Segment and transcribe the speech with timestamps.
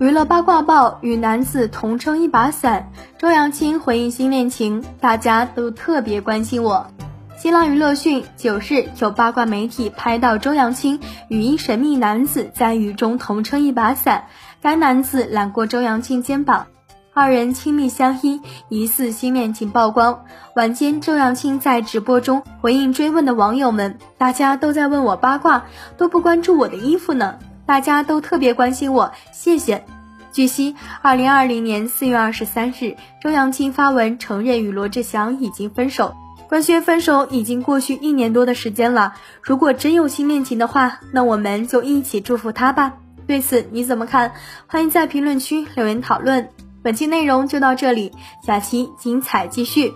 [0.00, 6.86] 娱乐八卦报与男子同撑一把伞，周扬青回应新恋情，大家都特别关心我。
[7.36, 14.24] 新浪娱乐讯，九日有八卦媒体拍到周扬青与一神秘男子在雨中同撑一把伞，
[14.62, 16.66] 该男子揽过周扬青肩膀，
[17.12, 18.40] 二人亲密相依，
[18.70, 20.24] 疑似新恋情曝光。
[20.56, 25.66] 晚间，周扬青在直播中回应追问的网友们，大家都在问我八卦，
[25.98, 27.34] 都不关注我的衣服呢。
[27.70, 29.84] 大家都特别关心我，谢谢。
[30.32, 36.16] 据悉，二零二零年四月二十三日，周扬青发文承认与罗志祥已经分手。
[36.48, 42.94] 官宣分手已经过去一年多的时间了，如果真有新恋情的话，那我们就一起祝福他吧。
[43.28, 44.32] 对此你怎么看？
[44.66, 46.48] 欢迎在评论区留言讨论。
[46.82, 48.10] 本期内容就到这里，
[48.44, 49.92] 下期精彩继续。